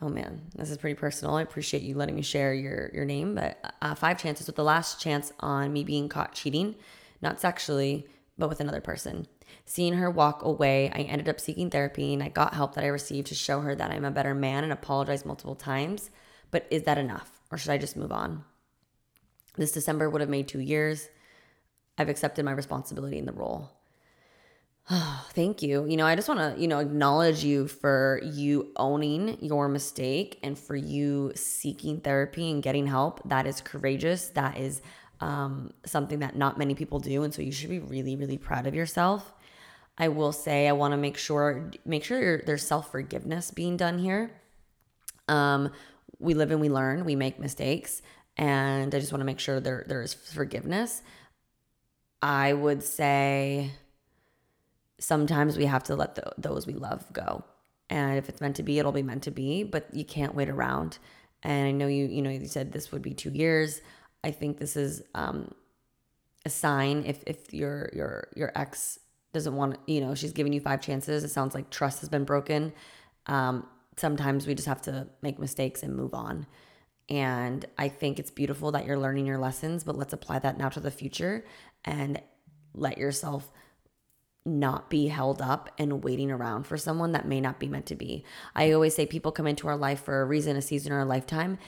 [0.00, 1.36] Oh man, this is pretty personal.
[1.36, 4.64] I appreciate you letting me share your your name, but uh, five chances with the
[4.64, 6.76] last chance on me being caught cheating,
[7.22, 9.26] not sexually, but with another person.
[9.64, 12.88] Seeing her walk away, I ended up seeking therapy and I got help that I
[12.88, 16.10] received to show her that I'm a better man and apologized multiple times.
[16.50, 18.44] But is that enough, or should I just move on?
[19.56, 21.08] This December would have made two years.
[21.96, 23.75] I've accepted my responsibility in the role.
[24.90, 25.86] Oh, thank you.
[25.86, 30.38] You know, I just want to, you know, acknowledge you for you owning your mistake
[30.42, 33.20] and for you seeking therapy and getting help.
[33.28, 34.28] That is courageous.
[34.28, 34.82] That is
[35.20, 37.22] um, something that not many people do.
[37.22, 39.32] And so you should be really, really proud of yourself.
[39.98, 43.98] I will say, I want to make sure, make sure there's self forgiveness being done
[43.98, 44.30] here.
[45.26, 45.72] Um,
[46.18, 48.02] we live and we learn, we make mistakes.
[48.36, 51.00] And I just want to make sure there, there is forgiveness.
[52.20, 53.70] I would say,
[54.98, 57.44] sometimes we have to let the, those we love go.
[57.88, 60.48] And if it's meant to be, it'll be meant to be, but you can't wait
[60.48, 60.98] around.
[61.42, 63.80] And I know you, you know, you said this would be two years.
[64.24, 65.52] I think this is um,
[66.44, 68.98] a sign if if your your your ex
[69.32, 71.22] doesn't want, you know, she's giving you five chances.
[71.22, 72.72] It sounds like trust has been broken.
[73.26, 76.46] Um, sometimes we just have to make mistakes and move on.
[77.08, 80.70] And I think it's beautiful that you're learning your lessons, but let's apply that now
[80.70, 81.44] to the future
[81.84, 82.20] and
[82.74, 83.52] let yourself
[84.46, 87.96] not be held up and waiting around for someone that may not be meant to
[87.96, 88.24] be.
[88.54, 91.04] I always say people come into our life for a reason, a season, or a
[91.04, 91.58] lifetime.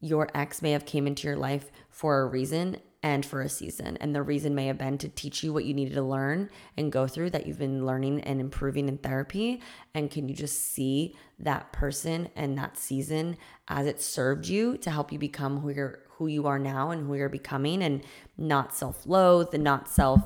[0.00, 3.96] Your ex may have came into your life for a reason and for a season.
[3.98, 6.90] And the reason may have been to teach you what you needed to learn and
[6.90, 9.60] go through that you've been learning and improving in therapy.
[9.94, 13.36] And can you just see that person and that season
[13.68, 17.06] as it served you to help you become who you're who you are now and
[17.06, 18.04] who you're becoming and
[18.38, 20.22] not self-loathe and not self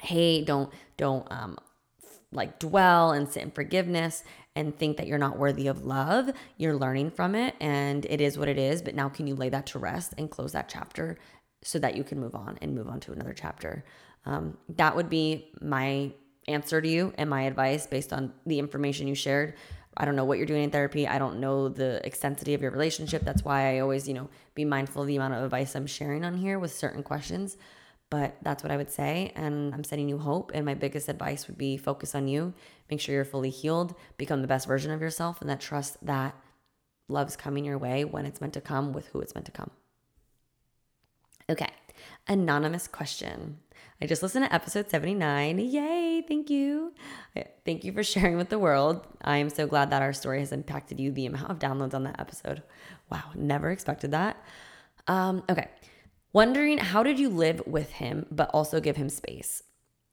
[0.00, 1.58] hate, don't don't um
[2.32, 4.24] like dwell and sit in forgiveness
[4.56, 6.30] and think that you're not worthy of love.
[6.56, 9.48] You're learning from it and it is what it is, but now can you lay
[9.48, 11.18] that to rest and close that chapter
[11.62, 13.84] so that you can move on and move on to another chapter?
[14.26, 16.12] Um, that would be my
[16.46, 19.54] answer to you and my advice based on the information you shared.
[19.96, 21.06] I don't know what you're doing in therapy.
[21.06, 23.22] I don't know the extensity of your relationship.
[23.24, 26.24] That's why I always, you know, be mindful of the amount of advice I'm sharing
[26.24, 27.56] on here with certain questions.
[28.14, 29.32] But that's what I would say.
[29.34, 30.52] And I'm sending you hope.
[30.54, 32.54] And my biggest advice would be focus on you,
[32.88, 36.36] make sure you're fully healed, become the best version of yourself, and that trust that
[37.08, 39.72] love's coming your way when it's meant to come with who it's meant to come.
[41.50, 41.70] Okay,
[42.28, 43.58] anonymous question.
[44.00, 45.58] I just listened to episode 79.
[45.58, 46.92] Yay, thank you.
[47.64, 49.04] Thank you for sharing with the world.
[49.22, 52.04] I am so glad that our story has impacted you, the amount of downloads on
[52.04, 52.62] that episode.
[53.10, 54.36] Wow, never expected that.
[55.08, 55.68] Um, okay,
[56.34, 59.62] Wondering how did you live with him, but also give him space?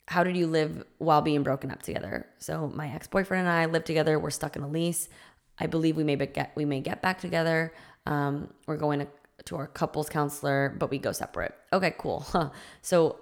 [0.08, 2.28] How did you live while being broken up together?
[2.38, 4.20] So my ex boyfriend and I live together.
[4.20, 5.10] We're stuck in a lease.
[5.58, 7.74] I believe we may get we may get back together.
[8.06, 9.08] Um, we're going to,
[9.46, 11.56] to our couples counselor, but we go separate.
[11.74, 12.20] Okay, cool.
[12.20, 12.52] Huh.
[12.84, 13.20] So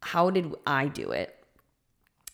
[0.00, 1.36] how did I do it?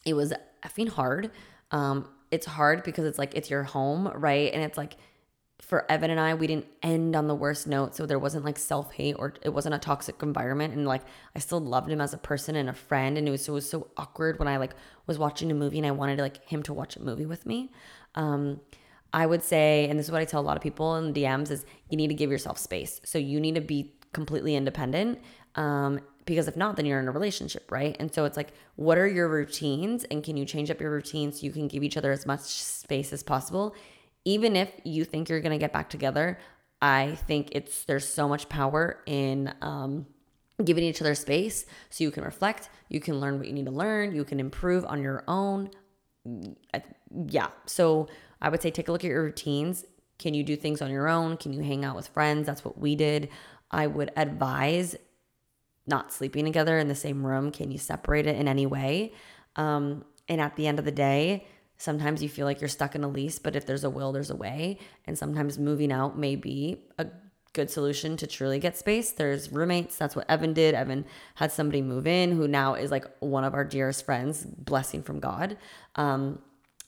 [0.05, 0.33] It was
[0.65, 1.33] effing hard.
[1.73, 4.53] Um, it's hard because it's like it's your home, right?
[4.53, 4.97] And it's like
[5.65, 7.95] for Evan and I, we didn't end on the worst note.
[7.95, 10.75] So there wasn't like self hate or it wasn't a toxic environment.
[10.75, 11.03] And like
[11.35, 13.17] I still loved him as a person and a friend.
[13.17, 14.75] And it was, it was so awkward when I like
[15.07, 17.73] was watching a movie and I wanted like him to watch a movie with me.
[18.15, 18.61] Um,
[19.13, 21.51] I would say, and this is what I tell a lot of people in DMs
[21.51, 23.01] is you need to give yourself space.
[23.05, 25.21] So you need to be completely independent.
[25.55, 27.97] Um, because if not, then you're in a relationship, right?
[28.01, 30.05] And so it's like, what are your routines?
[30.05, 32.41] And can you change up your routines so you can give each other as much
[32.41, 33.75] space as possible?
[34.25, 36.39] Even if you think you're going to get back together,
[36.81, 40.07] I think it's there's so much power in um,
[40.63, 43.73] giving each other space so you can reflect, you can learn what you need to
[43.73, 45.71] learn, you can improve on your own.
[47.29, 47.49] Yeah.
[47.67, 48.09] So
[48.41, 49.85] I would say take a look at your routines.
[50.19, 51.37] Can you do things on your own?
[51.37, 52.47] Can you hang out with friends?
[52.47, 53.29] That's what we did.
[53.71, 54.97] I would advise
[55.87, 57.51] not sleeping together in the same room.
[57.51, 59.13] Can you separate it in any way?
[59.57, 61.47] Um, and at the end of the day,
[61.85, 64.31] Sometimes you feel like you're stuck in a lease, but if there's a will, there's
[64.31, 64.79] a way.
[65.07, 67.07] And sometimes moving out may be a
[67.53, 69.13] good solution to truly get space.
[69.13, 69.99] There's roommates.
[69.99, 70.75] That's what Evan did.
[70.75, 75.03] Evan had somebody move in who now is like one of our dearest friends, blessing
[75.03, 75.59] from God.
[75.97, 76.39] Um,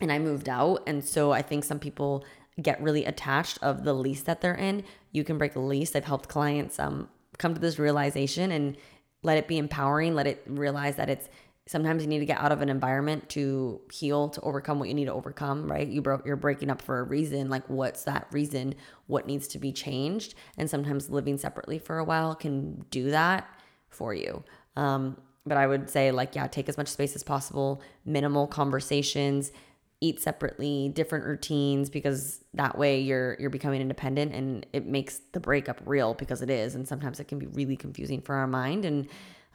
[0.01, 0.83] and I moved out.
[0.87, 2.25] And so I think some people
[2.63, 4.83] get really attached of the lease that they're in.
[5.13, 5.95] You can break a lease.
[5.95, 8.79] I've helped clients um, come to this realization and
[9.23, 10.15] let it be empowering.
[10.15, 11.29] Let it realize that it's
[11.67, 14.95] sometimes you need to get out of an environment to heal to overcome what you
[14.95, 15.89] need to overcome right?
[15.89, 18.75] You broke you're breaking up for a reason like what's that reason?
[19.07, 20.35] What needs to be changed?
[20.57, 23.49] And sometimes living separately for a while can do that
[23.89, 24.45] for you.
[24.77, 25.17] Um,
[25.49, 29.53] but i would say like yeah take as much space as possible minimal conversations
[30.01, 35.41] eat separately different routines because that way you're you're becoming independent and it makes the
[35.41, 36.75] breakup real because it is.
[36.75, 39.09] And sometimes it can be really confusing for our mind and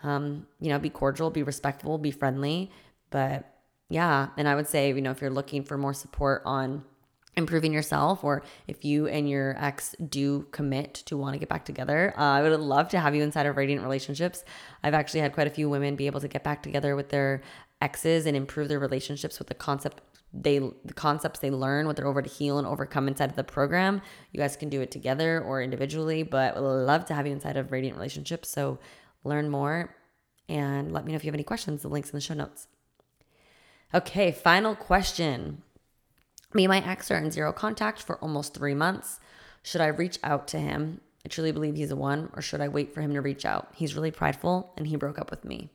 [0.03, 2.71] um, you know, be cordial, be respectful, be friendly.
[3.09, 3.45] But
[3.89, 6.83] yeah, and I would say, you know, if you're looking for more support on
[7.37, 11.63] improving yourself or if you and your ex do commit to want to get back
[11.63, 14.43] together uh, i would love to have you inside of radiant relationships.
[14.83, 17.41] I've actually had quite a few women be able to get back together with their
[17.81, 20.01] exes and improve their relationships with the concept
[20.33, 23.43] they the concepts they learn what they're over to heal and overcome inside of the
[23.43, 24.01] program.
[24.31, 27.57] You guys can do it together or individually but would love to have you inside
[27.57, 28.49] of radiant relationships.
[28.49, 28.79] So
[29.23, 29.95] learn more
[30.49, 31.81] and let me know if you have any questions.
[31.81, 32.67] The link's in the show notes.
[33.93, 35.63] Okay, final question.
[36.53, 39.19] Me and my ex are in zero contact for almost three months.
[39.63, 41.01] Should I reach out to him?
[41.25, 43.69] I truly believe he's the one, or should I wait for him to reach out?
[43.75, 45.69] He's really prideful and he broke up with me.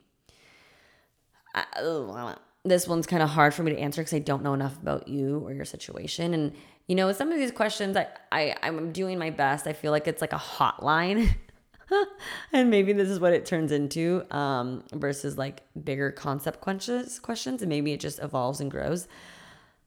[1.55, 4.53] I, uh, this one's kind of hard for me to answer because I don't know
[4.53, 6.33] enough about you or your situation.
[6.33, 6.53] And,
[6.87, 9.67] you know, some of these questions, I, I, I'm doing my best.
[9.67, 11.33] I feel like it's like a hotline.
[12.53, 17.61] and maybe this is what it turns into um, versus like bigger concept questions questions
[17.61, 19.07] and maybe it just evolves and grows.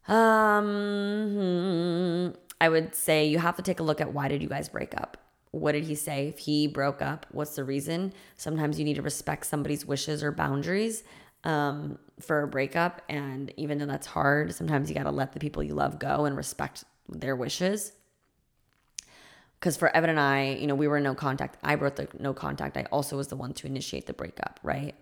[0.08, 0.64] Um,
[2.60, 4.94] i would say you have to take a look at why did you guys break
[4.96, 5.16] up?
[5.52, 6.28] What did he say?
[6.28, 8.12] If he broke up what's the reason?
[8.36, 11.04] Sometimes you need to respect somebody's wishes or boundaries
[11.44, 15.40] um, for a breakup and even though that's hard sometimes you got to let the
[15.40, 17.92] people you love go and respect their wishes
[19.60, 21.58] because for Evan and I, you know, we were in no contact.
[21.62, 22.76] I broke the no contact.
[22.78, 24.94] I also was the one to initiate the breakup, right?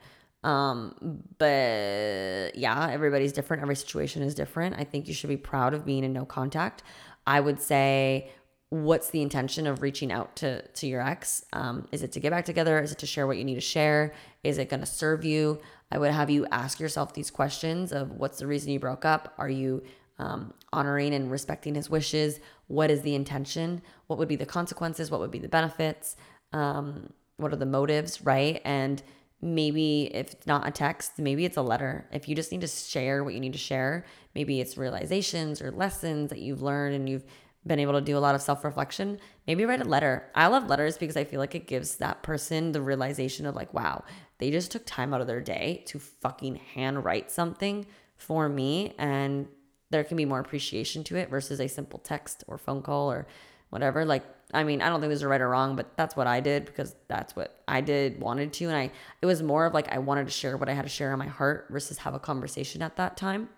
[0.43, 3.63] Um, but yeah, everybody's different.
[3.63, 4.77] Every situation is different.
[4.79, 6.83] I think you should be proud of being in no contact.
[7.27, 8.31] I would say,
[8.71, 11.45] what's the intention of reaching out to to your ex?
[11.53, 12.81] Um, is it to get back together?
[12.81, 14.13] Is it to share what you need to share?
[14.43, 15.61] Is it going to serve you?
[15.93, 19.35] I would have you ask yourself these questions of what's the reason you broke up?
[19.39, 19.85] Are you
[20.19, 22.41] um, honoring and respecting his wishes?
[22.69, 23.83] What is the intention?
[24.07, 25.11] What would be the consequences?
[25.11, 26.17] What would be the benefits?
[26.53, 28.61] Um, what are the motives, right?
[28.65, 29.03] And
[29.41, 32.07] maybe if it's not a text, maybe it's a letter.
[32.13, 34.05] If you just need to share what you need to share,
[34.35, 37.25] maybe it's realizations or lessons that you've learned and you've
[37.67, 40.31] been able to do a lot of self reflection, maybe write a letter.
[40.35, 43.73] I love letters because I feel like it gives that person the realization of like,
[43.73, 44.05] wow,
[44.39, 48.95] they just took time out of their day to fucking handwrite something for me.
[48.99, 49.49] And
[49.91, 53.27] there can be more appreciation to it versus a simple text or phone call or
[53.71, 54.05] whatever.
[54.05, 56.41] Like, I mean, I don't think there's a right or wrong, but that's what I
[56.41, 58.67] did because that's what I did, wanted to.
[58.67, 60.89] And I, it was more of like I wanted to share what I had to
[60.89, 63.49] share in my heart versus have a conversation at that time.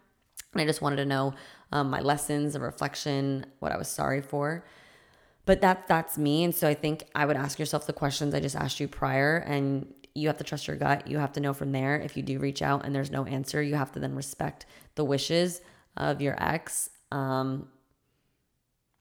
[0.53, 1.35] And I just wanted to know
[1.71, 4.65] um, my lessons, a reflection, what I was sorry for.
[5.47, 6.45] But that that's me.
[6.45, 9.39] And so I think I would ask yourself the questions I just asked you prior
[9.39, 11.07] and you have to trust your gut.
[11.07, 11.97] You have to know from there.
[11.97, 14.67] If you do reach out and there's no answer, you have to then respect
[14.97, 15.61] the wishes
[16.01, 16.91] of your ex.
[17.13, 17.69] Um,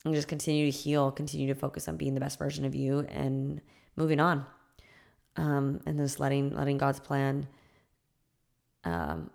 [0.06, 3.00] and just continue to heal, continue to focus on being the best version of you
[3.10, 3.62] and
[3.96, 4.46] moving on.
[5.36, 7.48] Um, and just letting letting God's plan
[8.84, 9.30] um,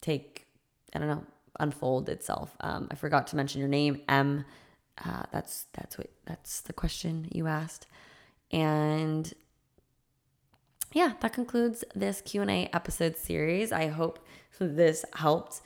[0.00, 0.46] take,
[0.94, 1.24] I don't know,
[1.58, 2.54] unfold itself.
[2.60, 4.44] Um, I forgot to mention your name, M.
[5.02, 7.86] Uh, that's that's what that's the question you asked,
[8.50, 9.32] and
[10.92, 13.72] yeah, that concludes this Q and A episode series.
[13.72, 14.18] I hope
[14.58, 15.62] this helped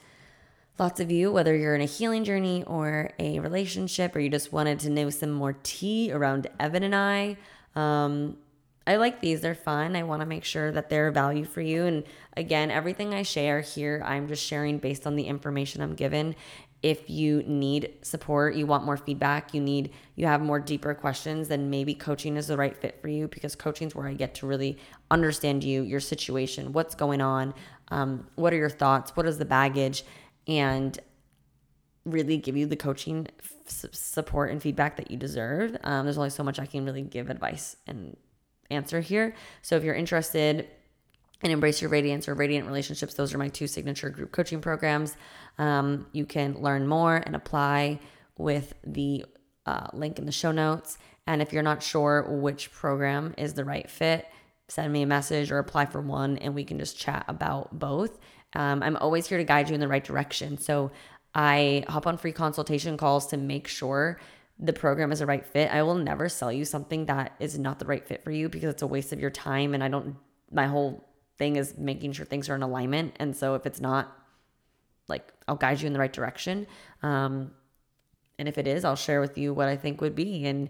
[0.77, 4.51] lots of you, whether you're in a healing journey or a relationship, or you just
[4.51, 7.37] wanted to know some more tea around Evan and I.
[7.75, 8.37] Um,
[8.87, 9.95] I like these, they're fun.
[9.95, 11.85] I want to make sure that they're value for you.
[11.85, 12.03] And
[12.37, 16.35] again, everything I share here, I'm just sharing based on the information I'm given.
[16.83, 21.47] If you need support, you want more feedback, you need, you have more deeper questions,
[21.47, 24.35] then maybe coaching is the right fit for you because coaching is where I get
[24.35, 24.77] to really
[25.09, 27.55] understand you, your situation, what's going on,
[27.87, 30.03] um, what are your thoughts, what is the baggage
[30.47, 30.97] and
[32.05, 33.27] really give you the coaching
[33.67, 35.75] support and feedback that you deserve.
[35.83, 38.15] Um, there's only so much I can really give advice and
[38.69, 39.35] answer here.
[39.61, 40.67] So if you're interested
[41.43, 45.17] in Embrace Your Radiance or Radiant Relationships, those are my two signature group coaching programs.
[45.57, 47.99] Um, you can learn more and apply
[48.37, 49.25] with the
[49.65, 50.97] uh, link in the show notes.
[51.27, 54.27] And if you're not sure which program is the right fit,
[54.67, 58.17] send me a message or apply for one and we can just chat about both
[58.55, 60.57] Um, I'm always here to guide you in the right direction.
[60.57, 60.91] So
[61.33, 64.19] I hop on free consultation calls to make sure
[64.57, 65.69] the program is a right fit.
[65.71, 68.69] I will never sell you something that is not the right fit for you because
[68.69, 69.73] it's a waste of your time.
[69.73, 70.15] And I don't,
[70.51, 71.05] my whole
[71.37, 73.15] thing is making sure things are in alignment.
[73.19, 74.15] And so if it's not,
[75.07, 76.67] like, I'll guide you in the right direction.
[77.03, 77.51] Um,
[78.39, 80.69] and if it is, I'll share with you what I think would be and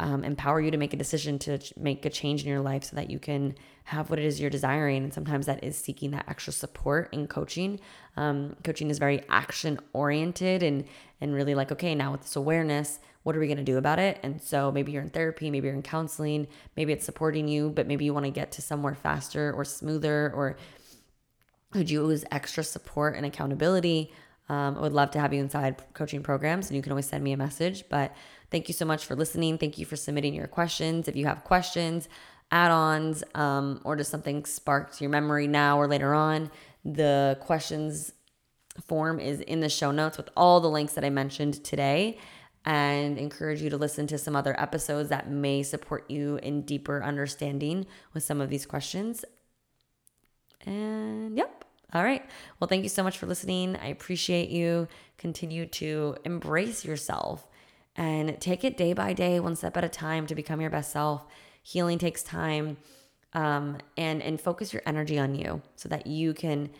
[0.00, 2.96] um, empower you to make a decision to make a change in your life so
[2.96, 5.04] that you can have what it is you're desiring.
[5.04, 7.80] And sometimes that is seeking that extra support in coaching.
[8.16, 10.84] Um, coaching is very action oriented and
[11.20, 13.98] and really like, okay, now with this awareness, what are we going to do about
[13.98, 14.18] it?
[14.22, 17.86] And so maybe you're in therapy, maybe you're in counseling, maybe it's supporting you, but
[17.86, 20.56] maybe you want to get to somewhere faster or smoother or
[21.70, 24.12] could you use extra support and accountability?
[24.48, 27.24] Um, I would love to have you inside coaching programs, and you can always send
[27.24, 27.84] me a message.
[27.88, 28.14] But
[28.50, 29.58] thank you so much for listening.
[29.58, 31.08] Thank you for submitting your questions.
[31.08, 32.08] If you have questions,
[32.50, 36.50] add ons, um, or just something sparked your memory now or later on,
[36.84, 38.12] the questions
[38.86, 42.18] form is in the show notes with all the links that I mentioned today
[42.64, 47.02] and encourage you to listen to some other episodes that may support you in deeper
[47.02, 49.24] understanding with some of these questions.
[50.64, 51.63] And yep.
[51.94, 52.24] All right.
[52.58, 53.76] Well, thank you so much for listening.
[53.76, 54.88] I appreciate you.
[55.16, 57.46] Continue to embrace yourself
[57.96, 60.90] and take it day by day, one step at a time to become your best
[60.90, 61.24] self.
[61.62, 62.76] Healing takes time.
[63.32, 66.70] Um, and and focus your energy on you so that you can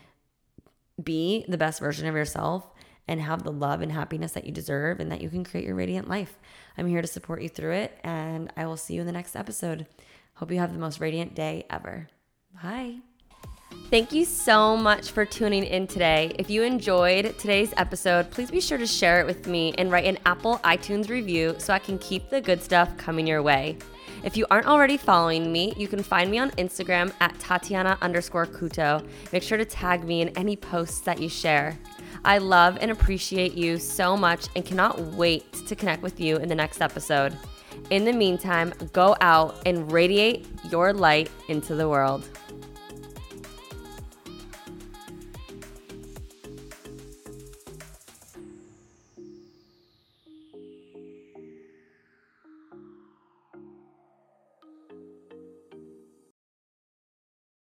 [1.02, 2.64] be the best version of yourself
[3.08, 5.74] and have the love and happiness that you deserve and that you can create your
[5.74, 6.38] radiant life.
[6.78, 9.36] I'm here to support you through it, and I will see you in the next
[9.36, 9.86] episode.
[10.34, 12.08] Hope you have the most radiant day ever.
[12.62, 12.98] Bye.
[13.90, 16.34] Thank you so much for tuning in today.
[16.38, 20.06] If you enjoyed today's episode, please be sure to share it with me and write
[20.06, 23.78] an Apple iTunes review so I can keep the good stuff coming your way.
[24.24, 28.46] If you aren't already following me, you can find me on Instagram at Tatiana underscore
[28.46, 29.06] Couto.
[29.32, 31.78] Make sure to tag me in any posts that you share.
[32.24, 36.48] I love and appreciate you so much and cannot wait to connect with you in
[36.48, 37.36] the next episode.
[37.90, 42.26] In the meantime, go out and radiate your light into the world.